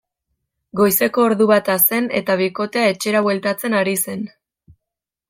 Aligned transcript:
Goizeko 0.79 1.25
ordu 1.25 1.45
bata 1.51 1.75
zen 1.89 2.09
eta 2.21 2.37
bikotea 2.41 2.87
etxera 2.95 3.21
bueltatzen 3.29 3.77
ari 3.83 3.95
zen. 4.07 4.25